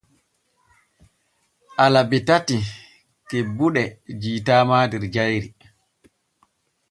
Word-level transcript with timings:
Alabe 1.83 2.19
tati 2.27 2.57
kebude 3.27 3.83
yiitaama 4.21 4.77
der 4.91 5.03
jayri. 5.13 5.49